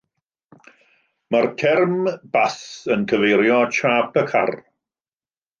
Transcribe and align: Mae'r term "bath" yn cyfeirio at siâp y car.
Mae'r 1.35 1.49
term 1.63 1.93
"bath" 2.37 2.63
yn 2.97 3.07
cyfeirio 3.13 3.63
at 3.67 3.79
siâp 3.81 4.21
y 4.23 4.29
car. 4.35 4.57